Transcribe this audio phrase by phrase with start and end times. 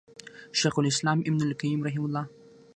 [0.51, 2.27] شيخ الإسلام ابن القيّم رحمه الله